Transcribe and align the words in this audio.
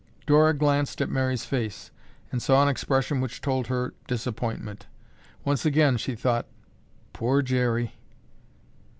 Dora 0.25 0.55
glanced 0.55 0.99
at 0.99 1.11
Mary's 1.11 1.45
face 1.45 1.91
and 2.31 2.41
saw 2.41 2.63
an 2.63 2.67
expression 2.69 3.21
which 3.21 3.39
told 3.39 3.67
her 3.67 3.93
disappointment. 4.07 4.87
Once 5.45 5.63
again 5.63 5.95
she 5.97 6.15
thought, 6.15 6.47
"Poor 7.13 7.43
Jerry!" 7.43 7.93